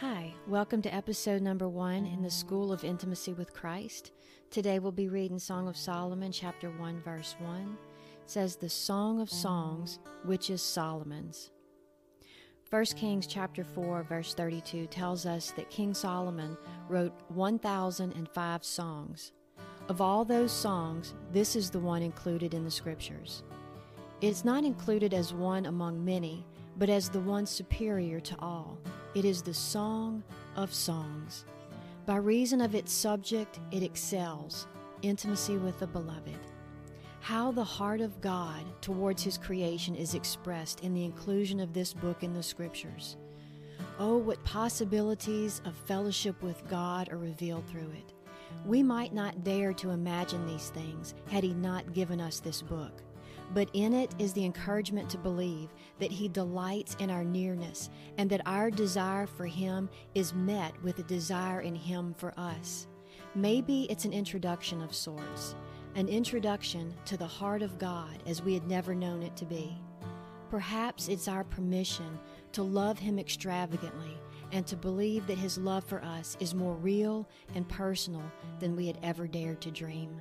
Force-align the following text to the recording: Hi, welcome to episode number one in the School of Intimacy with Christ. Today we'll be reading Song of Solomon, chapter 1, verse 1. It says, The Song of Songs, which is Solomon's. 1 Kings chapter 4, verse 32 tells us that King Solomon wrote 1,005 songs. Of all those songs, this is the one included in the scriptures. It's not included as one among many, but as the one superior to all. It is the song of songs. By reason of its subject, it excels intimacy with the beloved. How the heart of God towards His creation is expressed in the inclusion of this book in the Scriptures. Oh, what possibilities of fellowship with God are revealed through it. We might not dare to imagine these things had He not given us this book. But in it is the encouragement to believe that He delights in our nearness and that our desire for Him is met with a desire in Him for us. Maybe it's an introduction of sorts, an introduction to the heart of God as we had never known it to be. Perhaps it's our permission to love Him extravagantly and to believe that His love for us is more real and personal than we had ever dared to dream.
Hi, 0.00 0.34
welcome 0.46 0.82
to 0.82 0.94
episode 0.94 1.40
number 1.40 1.70
one 1.70 2.04
in 2.04 2.20
the 2.20 2.30
School 2.30 2.70
of 2.70 2.84
Intimacy 2.84 3.32
with 3.32 3.54
Christ. 3.54 4.12
Today 4.50 4.78
we'll 4.78 4.92
be 4.92 5.08
reading 5.08 5.38
Song 5.38 5.68
of 5.68 5.76
Solomon, 5.78 6.30
chapter 6.30 6.68
1, 6.68 7.00
verse 7.00 7.34
1. 7.38 7.78
It 8.22 8.30
says, 8.30 8.56
The 8.56 8.68
Song 8.68 9.22
of 9.22 9.30
Songs, 9.30 9.98
which 10.26 10.50
is 10.50 10.60
Solomon's. 10.60 11.50
1 12.68 12.84
Kings 12.94 13.26
chapter 13.26 13.64
4, 13.64 14.02
verse 14.02 14.34
32 14.34 14.86
tells 14.88 15.24
us 15.24 15.52
that 15.52 15.70
King 15.70 15.94
Solomon 15.94 16.58
wrote 16.90 17.14
1,005 17.28 18.64
songs. 18.64 19.32
Of 19.88 20.02
all 20.02 20.26
those 20.26 20.52
songs, 20.52 21.14
this 21.32 21.56
is 21.56 21.70
the 21.70 21.80
one 21.80 22.02
included 22.02 22.52
in 22.52 22.64
the 22.64 22.70
scriptures. 22.70 23.44
It's 24.20 24.44
not 24.44 24.62
included 24.62 25.14
as 25.14 25.32
one 25.32 25.64
among 25.64 26.04
many, 26.04 26.44
but 26.76 26.90
as 26.90 27.08
the 27.08 27.20
one 27.20 27.46
superior 27.46 28.20
to 28.20 28.36
all. 28.40 28.76
It 29.16 29.24
is 29.24 29.40
the 29.40 29.54
song 29.54 30.22
of 30.56 30.74
songs. 30.74 31.46
By 32.04 32.16
reason 32.16 32.60
of 32.60 32.74
its 32.74 32.92
subject, 32.92 33.60
it 33.70 33.82
excels 33.82 34.66
intimacy 35.00 35.56
with 35.56 35.78
the 35.78 35.86
beloved. 35.86 36.36
How 37.20 37.50
the 37.50 37.64
heart 37.64 38.02
of 38.02 38.20
God 38.20 38.62
towards 38.82 39.22
His 39.22 39.38
creation 39.38 39.96
is 39.96 40.12
expressed 40.12 40.80
in 40.80 40.92
the 40.92 41.06
inclusion 41.06 41.60
of 41.60 41.72
this 41.72 41.94
book 41.94 42.24
in 42.24 42.34
the 42.34 42.42
Scriptures. 42.42 43.16
Oh, 43.98 44.18
what 44.18 44.44
possibilities 44.44 45.62
of 45.64 45.74
fellowship 45.74 46.42
with 46.42 46.68
God 46.68 47.10
are 47.10 47.16
revealed 47.16 47.66
through 47.68 47.92
it. 47.92 48.12
We 48.66 48.82
might 48.82 49.14
not 49.14 49.44
dare 49.44 49.72
to 49.72 49.92
imagine 49.92 50.46
these 50.46 50.68
things 50.68 51.14
had 51.30 51.42
He 51.42 51.54
not 51.54 51.94
given 51.94 52.20
us 52.20 52.40
this 52.40 52.60
book. 52.60 53.00
But 53.54 53.70
in 53.72 53.92
it 53.94 54.14
is 54.18 54.32
the 54.32 54.44
encouragement 54.44 55.08
to 55.10 55.18
believe 55.18 55.70
that 55.98 56.10
He 56.10 56.28
delights 56.28 56.96
in 56.98 57.10
our 57.10 57.24
nearness 57.24 57.90
and 58.18 58.28
that 58.30 58.46
our 58.46 58.70
desire 58.70 59.26
for 59.26 59.46
Him 59.46 59.88
is 60.14 60.34
met 60.34 60.72
with 60.82 60.98
a 60.98 61.04
desire 61.04 61.60
in 61.60 61.74
Him 61.74 62.14
for 62.16 62.32
us. 62.38 62.86
Maybe 63.34 63.84
it's 63.90 64.04
an 64.04 64.12
introduction 64.12 64.82
of 64.82 64.94
sorts, 64.94 65.54
an 65.94 66.08
introduction 66.08 66.94
to 67.04 67.16
the 67.16 67.26
heart 67.26 67.62
of 67.62 67.78
God 67.78 68.22
as 68.26 68.42
we 68.42 68.54
had 68.54 68.66
never 68.66 68.94
known 68.94 69.22
it 69.22 69.36
to 69.36 69.44
be. 69.44 69.76
Perhaps 70.50 71.08
it's 71.08 71.28
our 71.28 71.44
permission 71.44 72.18
to 72.52 72.62
love 72.62 72.98
Him 72.98 73.18
extravagantly 73.18 74.16
and 74.52 74.66
to 74.66 74.76
believe 74.76 75.26
that 75.26 75.38
His 75.38 75.58
love 75.58 75.84
for 75.84 76.02
us 76.04 76.36
is 76.40 76.54
more 76.54 76.74
real 76.74 77.28
and 77.54 77.68
personal 77.68 78.22
than 78.60 78.76
we 78.76 78.86
had 78.86 78.98
ever 79.02 79.26
dared 79.26 79.60
to 79.62 79.70
dream. 79.70 80.20